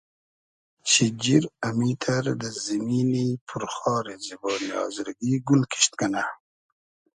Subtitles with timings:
[0.91, 6.23] شیجیر امیتر دۂ زیمینی پور خاری زیبۉنی آزرگی گول کیشت کئنۂ